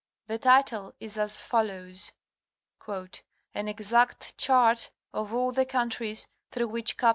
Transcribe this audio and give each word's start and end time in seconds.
The 0.25 0.39
title 0.39 0.95
is 0.99 1.15
as 1.19 1.39
follows: 1.39 2.11
"An 2.87 3.67
exact 3.67 4.35
chart 4.35 4.89
of 5.13 5.31
all 5.31 5.51
the 5.51 5.63
countries 5.67 6.27
through 6.49 6.69
which 6.69 6.97
Cap'. 6.97 7.09